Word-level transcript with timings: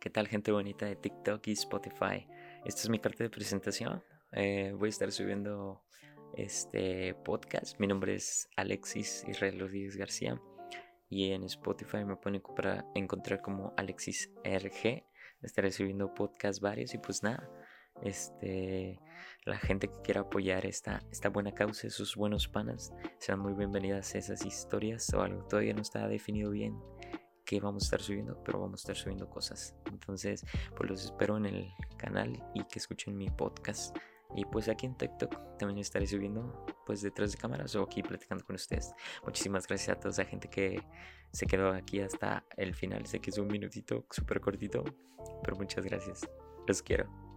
¿Qué 0.00 0.10
tal 0.10 0.28
gente 0.28 0.52
bonita 0.52 0.86
de 0.86 0.94
TikTok 0.94 1.44
y 1.48 1.52
Spotify? 1.52 2.24
Esta 2.64 2.82
es 2.82 2.88
mi 2.88 3.00
carta 3.00 3.24
de 3.24 3.30
presentación. 3.30 4.00
Eh, 4.30 4.72
voy 4.78 4.86
a 4.86 4.90
estar 4.90 5.10
subiendo 5.10 5.82
este 6.36 7.14
podcast. 7.24 7.80
Mi 7.80 7.88
nombre 7.88 8.14
es 8.14 8.48
Alexis 8.54 9.24
Israel 9.26 9.58
Rodríguez 9.58 9.96
García 9.96 10.40
y 11.08 11.32
en 11.32 11.42
Spotify 11.42 12.04
me 12.04 12.14
pueden 12.14 12.40
encontrar 12.94 13.42
como 13.42 13.74
Alexis 13.76 14.30
RG. 14.44 15.04
Estaré 15.42 15.72
subiendo 15.72 16.14
podcast 16.14 16.60
varios 16.60 16.94
y 16.94 16.98
pues 16.98 17.24
nada, 17.24 17.50
este, 18.00 19.00
la 19.46 19.58
gente 19.58 19.88
que 19.88 20.00
quiera 20.04 20.20
apoyar 20.20 20.64
esta, 20.64 21.02
esta 21.10 21.28
buena 21.28 21.52
causa, 21.52 21.88
esos 21.88 22.14
buenos 22.14 22.46
panas, 22.46 22.92
sean 23.18 23.40
muy 23.40 23.54
bienvenidas 23.54 24.14
esas 24.14 24.46
historias 24.46 25.12
o 25.12 25.22
algo 25.22 25.44
todavía 25.48 25.74
no 25.74 25.82
está 25.82 26.06
definido 26.06 26.52
bien 26.52 26.78
que 27.48 27.60
vamos 27.60 27.84
a 27.84 27.86
estar 27.86 28.02
subiendo, 28.02 28.38
pero 28.44 28.60
vamos 28.60 28.80
a 28.80 28.82
estar 28.82 28.96
subiendo 28.96 29.26
cosas. 29.30 29.74
Entonces, 29.86 30.44
pues 30.76 30.90
los 30.90 31.02
espero 31.06 31.38
en 31.38 31.46
el 31.46 31.72
canal 31.96 32.44
y 32.54 32.62
que 32.64 32.78
escuchen 32.78 33.16
mi 33.16 33.30
podcast. 33.30 33.96
Y 34.36 34.44
pues 34.44 34.68
aquí 34.68 34.84
en 34.84 34.94
TikTok 34.94 35.56
también 35.56 35.78
estaré 35.78 36.06
subiendo 36.06 36.66
pues 36.84 37.00
detrás 37.00 37.32
de 37.32 37.38
cámaras 37.38 37.74
o 37.74 37.82
aquí 37.84 38.02
platicando 38.02 38.44
con 38.44 38.54
ustedes. 38.56 38.92
Muchísimas 39.24 39.66
gracias 39.66 39.96
a 39.96 39.98
toda 39.98 40.10
esa 40.10 40.26
gente 40.26 40.50
que 40.50 40.82
se 41.32 41.46
quedó 41.46 41.72
aquí 41.72 42.00
hasta 42.00 42.44
el 42.58 42.74
final. 42.74 43.06
Sé 43.06 43.18
que 43.18 43.30
es 43.30 43.38
un 43.38 43.46
minutito 43.46 44.04
súper 44.10 44.42
cortito, 44.42 44.84
pero 45.42 45.56
muchas 45.56 45.82
gracias. 45.86 46.28
Los 46.66 46.82
quiero. 46.82 47.27